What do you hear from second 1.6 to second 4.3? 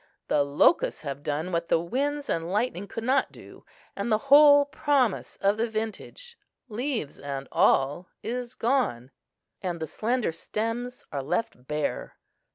the winds and lightning could not do, and the